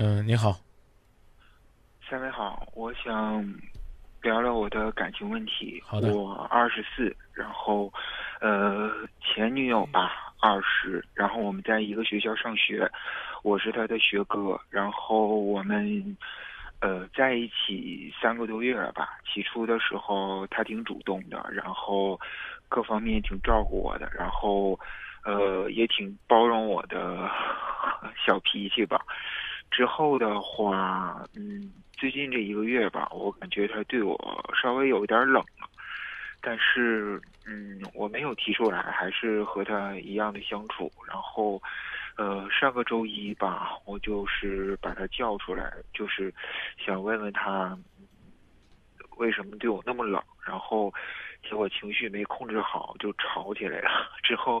[0.00, 0.54] 嗯，你好，
[2.08, 3.44] 三位好，我想
[4.22, 5.82] 聊聊我的感情问题。
[5.84, 7.92] 好的我二十四，然后
[8.40, 12.88] 呃前女友吧二十，然后我们在一个学校上学，
[13.42, 16.16] 我是她的学哥，然后我们
[16.78, 19.18] 呃在一起三个多月了吧。
[19.26, 22.20] 起初的时候他挺主动的，然后
[22.68, 24.78] 各方面挺照顾我的，然后
[25.24, 27.28] 呃也挺包容我的
[28.24, 29.04] 小脾气吧。
[29.70, 34.16] 之后的话，嗯，最近这一个月吧，我感觉他对我
[34.60, 35.68] 稍微有一点冷了，
[36.40, 40.90] 但是，嗯，我没有提出来，还是和他一样的相处。
[41.06, 41.62] 然后，
[42.16, 46.34] 呃，上个周一吧，我就是把他叫出来，就是
[46.84, 47.78] 想问问他
[49.18, 50.20] 为什么对我那么冷。
[50.44, 50.92] 然后，
[51.42, 53.90] 结果情绪没控制好，就吵起来了。
[54.24, 54.60] 之后，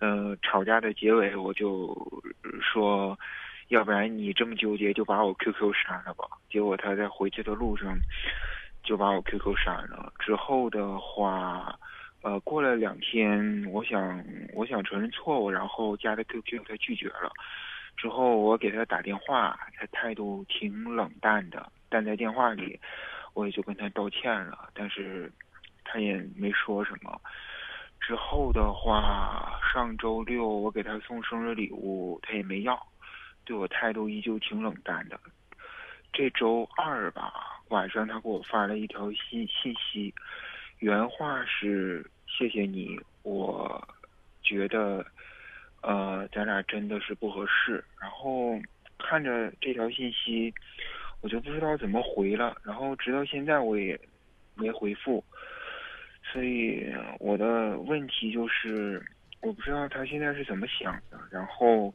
[0.00, 1.94] 嗯、吵架的结尾，我就
[2.60, 3.16] 说。
[3.68, 6.24] 要不然你这么纠结，就把我 QQ 删了吧。
[6.50, 7.98] 结果他在回去的路上
[8.82, 10.12] 就把我 QQ 删了。
[10.18, 11.78] 之后的话，
[12.22, 17.30] 呃，过了两天，我想我想承认错误，然后加的 QQ 他拒绝了。
[17.96, 22.80] 之后我给他打电话，他态度挺冷淡的，但在电话里
[23.34, 25.30] 我也就跟他道歉了，但是
[25.84, 27.20] 他也没说什么。
[28.00, 32.87] 之后的话，上周六我给他送生日礼物，他也没要。
[33.48, 35.18] 对我态度依旧挺冷淡的。
[36.12, 37.32] 这周二吧，
[37.68, 40.12] 晚上他给我发了一条信信息，
[40.80, 43.82] 原话是：“谢谢你，我
[44.42, 45.02] 觉得，
[45.80, 48.60] 呃，咱俩真的是不合适。”然后
[48.98, 50.52] 看着这条信息，
[51.22, 52.54] 我就不知道怎么回了。
[52.62, 53.98] 然后直到现在我也
[54.56, 55.24] 没回复，
[56.22, 56.84] 所以
[57.18, 59.02] 我的问题就是，
[59.40, 61.18] 我不知道他现在是怎么想的。
[61.30, 61.94] 然后。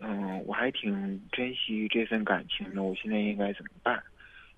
[0.00, 4.02] 嗯，我还挺珍惜这份感情的，我现在应该怎么办？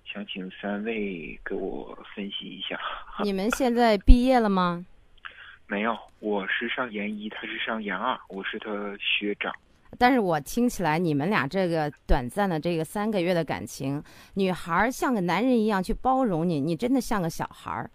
[0.05, 2.79] 想请三位给我分析一下。
[3.23, 4.85] 你们现在毕业了吗？
[5.67, 8.69] 没有，我是上研一，他是上研二，我是他
[8.99, 9.53] 学长。
[9.97, 14.01] 但是我听起来你们俩这个短暂的这个三个月的感情，
[14.35, 17.89] 女孩儿像个男人一样去包容你，你真的像个小孩儿。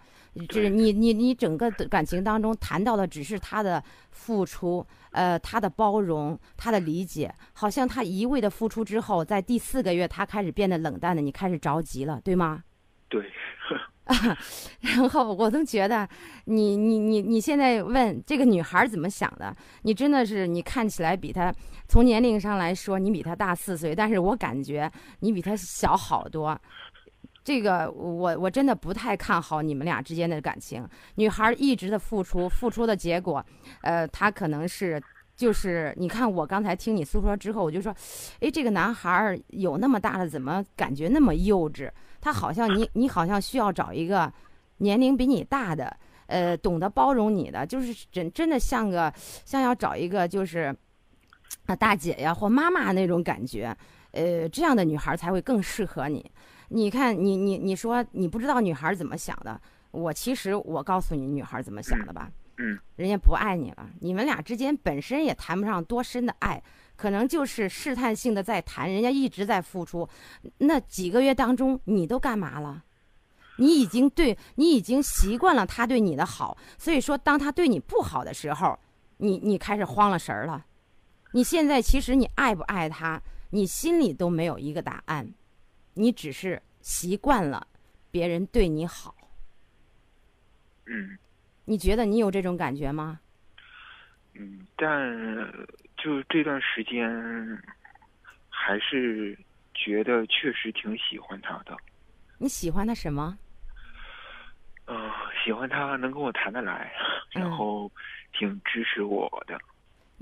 [0.49, 12.63] 就是你你你整个的感情当中谈到的只是他的付出，呃，他的包容，他的理解，好像他一味的付出之后，在第四个月他开始变得冷淡的，你开始着急了，对吗？
[13.11, 13.23] 对，
[14.05, 14.17] 啊
[14.81, 16.09] 然后我都觉得
[16.47, 21.55] 你你你你现在问这个女孩怎么想的，你真的是你看起来比她
[21.89, 24.91] 从年龄上来说，你比她大四岁，但是我感觉
[25.21, 26.59] 你比她小好多。
[27.45, 30.89] 这个我我真的不太看好你们俩之间的感情。
[31.17, 33.45] 女孩一直的付出，付出的结果，
[33.83, 35.03] 呃，她可能是
[35.35, 37.93] 就是你看我刚才听你诉说之后，我就说，
[38.41, 41.91] 哎，这个男孩有那么大了，怎么感觉那么幼稚？
[42.21, 44.33] 他好像你你好像需要找一个
[44.77, 49.13] 年龄比你大的，呃，懂得包容你的，就是真真的像个
[49.45, 50.73] 像要找一个就是
[51.67, 53.77] 啊大姐呀或妈妈那种感觉，
[54.13, 56.31] 呃，这样的女孩才会更适合你。
[56.69, 66.63] 你看，你你你说你不知道女孩怎么想的，我其实我告诉你女孩怎么想的吧，嗯，人家不爱你了，你们俩之间本身也谈不上多深的爱，
[66.97, 70.09] 可能就是试探性的在谈，人家一直在付出，
[70.59, 72.85] 那几个月当中你都干嘛了？
[73.59, 78.79] 你已经对你已经习惯了他对你的好，所以说当他对你不好的时候，
[79.19, 80.65] 你你开始慌了神儿了。
[81.33, 83.21] 你现在其实你爱不爱他，
[83.55, 85.31] 你心里都没有一个答案。
[85.93, 87.67] 你只是习惯了
[88.11, 89.15] 别人对你好，
[90.87, 91.19] 嗯
[91.67, 93.21] 你觉得你有这种感觉吗？
[94.33, 95.07] 嗯，但
[95.99, 97.07] 就这段时间，
[98.49, 99.39] 还是
[99.75, 101.77] 觉得确实挺喜欢他的。
[102.39, 103.39] 你喜欢他什么？
[104.87, 105.11] 嗯、
[105.45, 106.91] 喜欢他能跟我谈得来，
[107.31, 107.93] 然嗯后
[108.33, 109.61] 挺支持我的。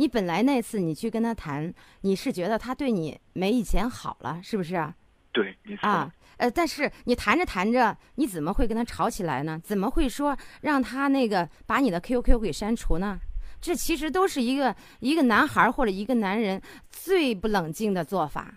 [0.00, 4.94] 你本来那次你去跟他谈，你是觉得他对你没以前好了，是不是啊？
[5.31, 5.87] 对，没错。
[5.87, 9.61] 啊，呃，但是你谈着谈着，你怎么会跟他吵起来呢？
[9.62, 13.20] 怎么会说让他那个把你的 QQ 给删除呢？
[13.61, 16.58] 这其实都是一个一个男孩儿或者一个男人
[16.88, 18.55] 最不冷静的做法。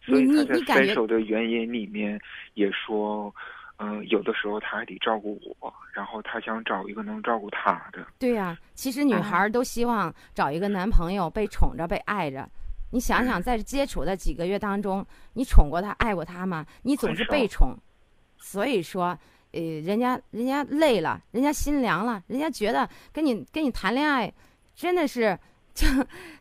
[0.00, 2.18] 所以你他在分你感觉手的原因里面
[2.54, 3.34] 也说，
[3.78, 8.06] 嗯、有的时候他还得照顾我，然后他想找一个能照顾他的。
[8.18, 12.48] 对呀、其实女孩儿都希望找一个男朋友，被宠着、被爱着。
[12.90, 16.64] 你想想，在接触的几个月当中，你宠过他、爱过他吗？
[16.82, 17.76] 你总是被宠，
[18.38, 19.18] 所以说，
[19.50, 24.32] 呃，人家人家累了，人家心凉了，人家觉得跟你跟你谈恋爱，
[24.76, 25.36] 真的是
[25.74, 25.86] 就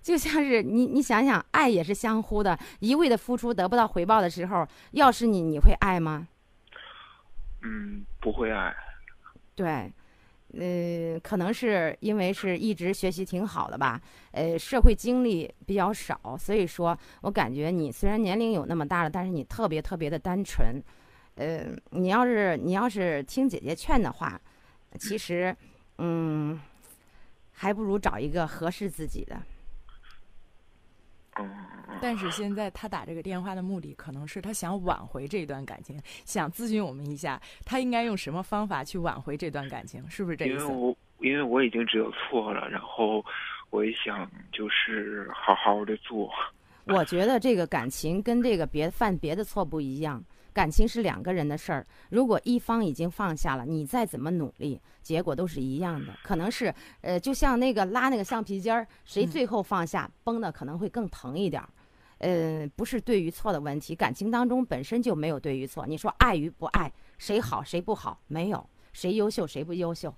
[0.04, 6.28] 就像是你你想想，爱也是相互的，一味的付出得不到回报的时候，要是你，你会爱吗？
[7.64, 8.76] 嗯，不会爱。
[9.56, 9.92] 对，
[10.54, 14.02] 呃，可能是因为是一直学习挺好的吧，
[14.32, 20.82] 呃，社会经历比较少，所以说我感觉你虽然年龄有那么大了，但是你特别特别的单纯。
[21.36, 24.40] 呃，你要是你要是听姐姐劝的话，
[25.00, 25.56] 其实，
[25.98, 26.60] 嗯，
[27.52, 29.42] 还不如找一个合适自己的。
[32.02, 40.66] 但是现在他打这个电话的目的，可能是他想挽回这段感情，想咨询我们一下，他应该用什么方法去挽回这段感情，是不是这意思？
[40.66, 43.24] 因为我因为我已经知道错了，然后
[43.70, 46.30] 我也想就是好好的做。
[46.86, 50.22] 我觉得这个感情跟这个别犯别的错不一样。
[50.54, 56.14] 感情是两个人的事儿，如果一方已经放下了，你再怎么努力，结果都是一样的。
[56.24, 61.68] 可能是，呃，就像那个拉那个橡皮筋儿，谁最后放下，崩的可能会更疼一点儿。
[62.20, 65.88] 呃，不是对与错的问题，感情当中本身就没有对与错。
[65.88, 70.14] 你说爱与不爱，谁好谁不好，没有谁优秀谁不优秀。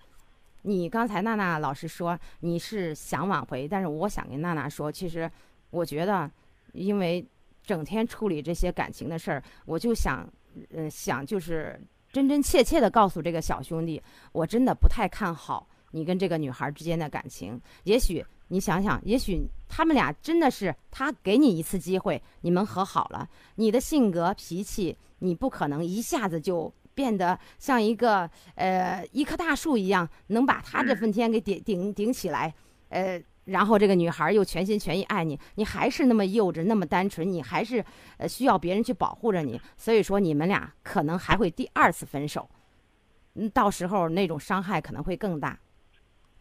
[0.64, 5.32] 你刚才娜娜老师说你是想挽回，但是我想跟娜娜说，其实
[5.70, 6.30] 我觉得，
[6.74, 7.26] 因为。
[7.66, 10.28] 整天处理这些感情的事儿，我就想，
[10.70, 11.80] 嗯，想就是
[12.12, 14.02] 真真切切的告诉这个小兄弟，
[14.32, 17.60] 我真的不太看好你跟这个女孩之间的感情。
[17.84, 23.28] 也许你想想，也许他们俩真的是他给你一次机会，你们和好了。
[23.56, 32.54] 你的性格脾气，你不可能一下子就变得像一个呃一棵大树一样，能把他这份天给顶顶顶起来，
[32.90, 33.22] 呃。
[33.46, 37.84] 然后这个女孩又全心全意爱你，你还是那么幼稚，那么单纯，你还是
[38.18, 42.50] 呃需要别人去保护着你，所以说你们俩可能还会第二次分手，
[43.36, 45.60] 嗯，到时候那种伤害可能会更大。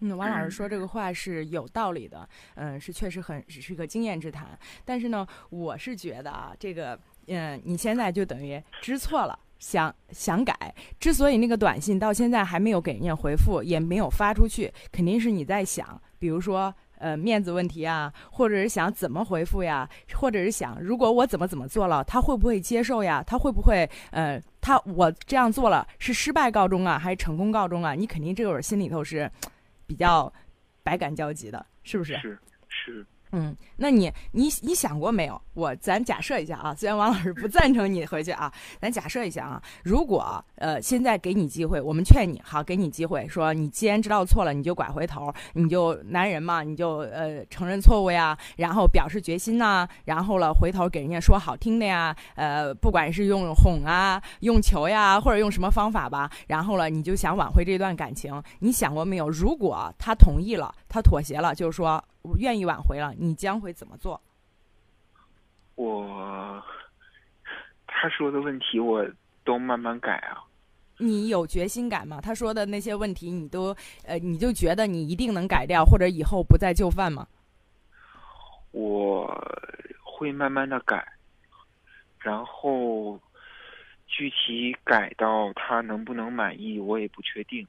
[0.00, 4.58] 嗯，王老师说这个话是有道理的，嗯，是确实很是个经验之谈。
[4.82, 10.74] 但是呢，我是觉得啊，这个嗯，你现在就等于知错了，想想改。
[10.98, 16.74] 之所以那个短信到现在还没有给人家回复，也没有发出去，肯定是你在想，比如说。
[16.98, 23.22] 呃，面子问题啊，或者是想怎么回复呀，或者是想如果我怎么怎么做了，他会不会接受呀？
[23.26, 27.94] 他会不会呃，他我这样做了是失败告终啊，还是成功告终啊？
[27.94, 29.30] 你肯定这会儿心里头是
[29.86, 30.32] 比较
[30.82, 32.14] 百感交集的，是不是？
[32.18, 32.38] 是
[32.68, 33.06] 是。
[33.36, 35.40] 嗯，那你你你想过没有？
[35.54, 59.28] 我咱假设一下啊，虽然王老师不赞成你回去啊，咱假设一下啊，如果呃现在给你机会，我们劝你好，给你机会，说你既然知道错了，你就拐回头，你就男人嘛，你就呃承认错误呀，然后表示决心呐，然后了回头给人家说好听的呀，呃，不管是用哄啊，用求呀，或者用什么方法吧，然后了你就想挽回这段感情，你想过没有？
[59.28, 62.02] 如果他同意了，他妥协了，就是说。
[62.24, 64.18] 我愿意挽回了，你将会怎么做？
[65.74, 66.62] 我
[67.86, 69.06] 他说的问题我
[69.44, 70.42] 都慢慢改啊。
[70.96, 72.20] 你有决心改吗？
[72.22, 77.26] 他说的那些问题，你都呃，你就觉得你一定能改掉，或者以后不再就范吗？
[78.70, 79.28] 我
[80.02, 81.06] 会慢慢的改，
[82.20, 83.20] 然后
[84.06, 87.66] 具体改到他能不能满意，我也不确定。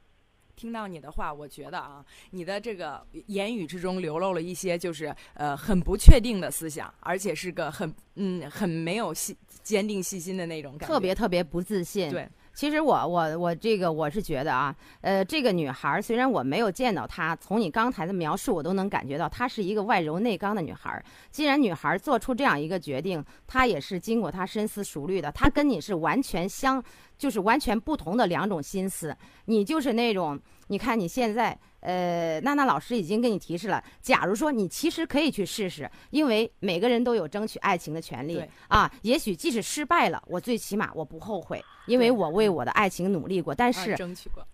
[0.55, 12.09] 听到你的话，我觉得啊，你的这个言语之中流露了一些就是呃很不确定的思想，而且是个很嗯很没有信坚定信心的那种感觉，特别特别不自信。
[12.09, 12.27] 对。
[12.55, 21.03] 其实我我我这个我是觉得啊，呃，这个女孩虽然我没有见到她，从你刚才的描述，我都能感觉到她是一个外柔内刚的女孩。
[21.29, 25.29] 既然女孩做出这样一个决定，她也是经过她深思熟虑的。
[25.33, 26.81] 她跟你是完全相，
[27.17, 29.15] 就是完全不同的两种心思。
[29.45, 31.59] 你就是那种，你看你现在。
[31.85, 33.83] 呃，娜娜老师已经给你提示了。
[34.01, 38.91] 假如说你其实可以去试试，因为每个人都有争取爱情的权利啊。
[39.03, 43.53] 也许即使失败了，我最起码我不后悔，因为我为我的爱情努力过。
[43.53, 43.95] 但是，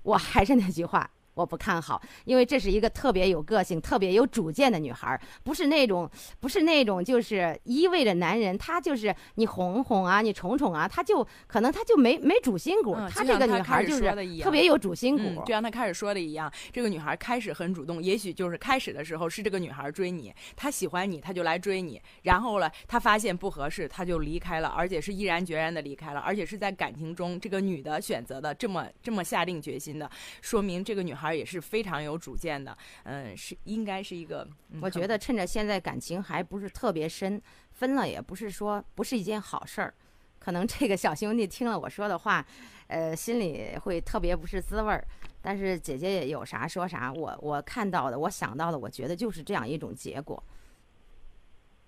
[0.04, 1.10] 我还是那句话。
[1.34, 6.10] 我不看好，因为这是一个特别有个性、特别有主见的女孩，不是那种，
[6.40, 12.96] 不是那种，就是依偎着男人，她就是你哄哄啊，你宠宠啊，她就可能她就没没主心骨。
[13.10, 14.02] 她这个女孩就是
[14.42, 30.12] 特别有主心骨，就像她开始说的一样，这个女孩开始很主动，也许就是开始的时候是这个女孩追你，她喜欢你，她就来追你，然后呢，她发现不合适，她就离开了，而且是毅然决然的离开了，而且是在感情中这个女的选择的这么这么下定决心的，
[30.42, 31.21] 说明这个女孩。
[31.22, 34.48] 孩也是非常有主见的，嗯，是应该是一个。
[34.82, 39.94] 我觉得趁着现在感情还不是特别深，分了也不是说不是一件好事儿。
[40.40, 42.46] 可能这个小兄弟听了我说的话，
[42.88, 45.06] 呃，心里会特别不是滋味儿。
[45.44, 50.44] 但是姐姐也有啥说啥，我我看到的，我想到的，我觉得就是这样一种结果。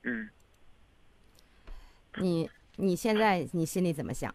[0.03, 0.29] 嗯，
[2.17, 4.33] 你你现在你心里怎么想？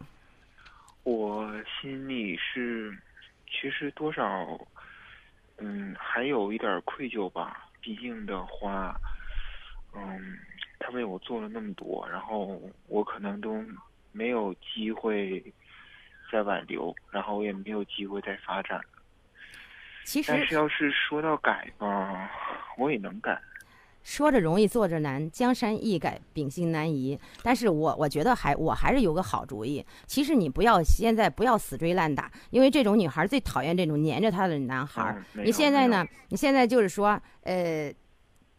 [1.04, 1.50] 我
[1.80, 2.96] 心里是，
[3.46, 4.46] 其实多少，
[5.58, 7.68] 嗯，还有一点愧疚吧。
[7.80, 8.96] 毕竟的话，
[9.94, 10.38] 嗯，
[10.78, 13.64] 他为我做了那么多，然后我可能都
[14.12, 15.42] 没有机会
[16.30, 18.80] 再挽留，然后我也没有机会再发展。
[20.04, 22.30] 其实但是要是说到改吧，
[22.76, 23.40] 我也能改。
[24.08, 27.16] 说着容易做着难，江山易改，秉性难移。
[27.42, 29.84] 但是我我觉得还我还是有个好主意。
[30.06, 35.14] 其实你不要现在不要死追烂打，因为这种女孩最讨厌这种黏着她的男孩。
[35.34, 36.06] 嗯你现在呢？
[36.30, 37.92] 你现在就是说，呃，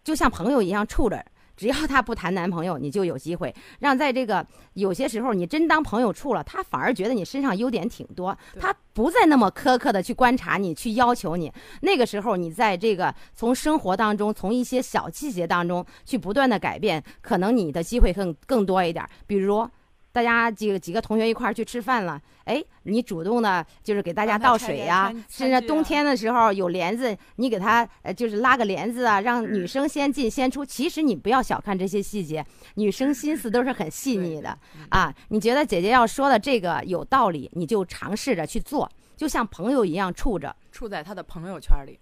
[0.03, 1.25] 就像朋友一样处着。
[1.59, 11.51] 只要他不谈男朋友，你就有机会让在这个有些时候你真当朋友处了，他反而觉得你身上优点挺多，对他不再那么苛刻的去观察你，去要求你。
[11.81, 19.05] 那个时候，你在这个从生活当中，从一些小细节当中去不断的改变，可能你的机会更更多一点。
[19.27, 19.67] 比如，
[20.11, 30.65] 大家几个几个同学一块儿去吃饭了，哎，你主动的就是给大家倒水呀、餐甚至冬天的时候有帘子，你给他呃就是拉个帘子啊，让女生先进先出。
[30.65, 32.43] 其实你不要小看这些细节，
[32.75, 34.57] 女生心思都是很细腻的
[34.89, 35.13] 啊。
[35.27, 41.99] 你觉得姐姐要说的这个有道理，你就尝试着去做，就像朋友一样处着，处在他的朋友圈里。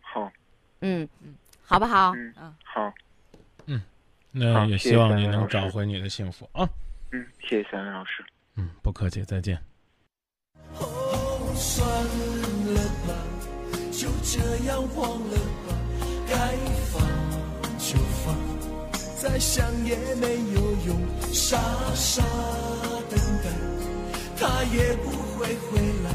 [0.00, 0.30] 好，
[0.80, 2.12] 嗯嗯，好不好？
[2.14, 2.92] 嗯嗯，好，
[4.32, 6.68] 那也希望你能找回你的幸福啊。
[7.12, 8.24] 嗯，谢谢三位老师。
[8.56, 9.58] 嗯，不客气，再见。
[10.74, 13.14] 哦，算了吧，
[13.92, 15.36] 就这样忘了
[15.66, 15.76] 吧，
[16.26, 16.34] 该
[16.90, 17.02] 放
[17.78, 18.34] 就放，
[19.20, 20.96] 再想也没有用，
[21.32, 21.58] 傻
[21.94, 22.22] 傻
[23.10, 23.50] 等待，
[24.38, 26.10] 他也不会回来。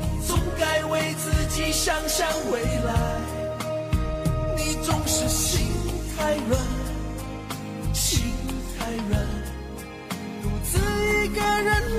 [0.00, 3.20] 你总该为自己想想未来，
[4.56, 5.66] 你总是心
[6.16, 6.58] 太软，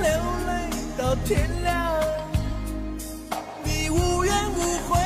[0.02, 0.10] 流
[0.48, 2.00] 泪到天亮，
[3.64, 5.00] 你无怨无悔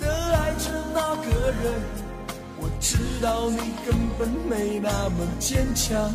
[0.00, 1.72] 的爱着那个人，
[2.58, 6.10] 我知道你根本没那么坚强，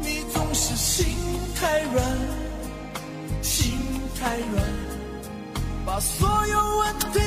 [0.00, 1.06] 你总是心
[1.54, 2.04] 太软，
[3.42, 3.72] 心
[4.20, 4.64] 太软，
[5.84, 7.20] 把所有问题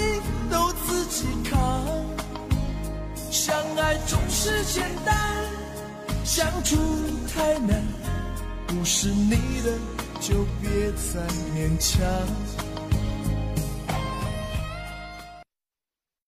[0.49, 1.85] 都自己扛，
[3.29, 5.15] 相爱总是简单。
[6.23, 6.75] 相处
[7.33, 7.81] 太难，
[8.77, 9.71] 不是你的
[10.19, 11.21] 就别再
[11.55, 12.64] 勉强。